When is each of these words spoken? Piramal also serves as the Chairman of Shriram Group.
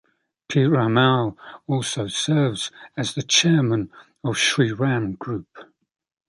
Piramal 0.49 1.37
also 1.67 2.07
serves 2.07 2.71
as 2.97 3.13
the 3.13 3.21
Chairman 3.21 3.91
of 4.23 4.33
Shriram 4.35 5.15
Group. 5.19 5.55